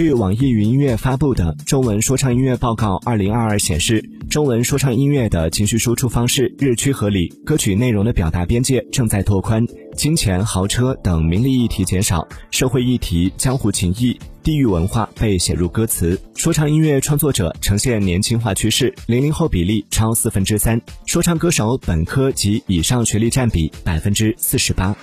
[0.00, 9.62] 据网易云音乐发布的《中文说唱音乐报告2022》显示，中文说唱音乐的情绪输出方式日趋合理，歌曲内容的表达边界正在拓宽，
[9.94, 16.18] 金钱、豪车等名利议题减少，社会议题、江湖情谊、地域文化被写入歌词。
[16.34, 24.96] 说唱音乐创作者呈现年轻化趋势，零零后比例超四分之三，说唱歌手本科及以上学历占比百分之四十八。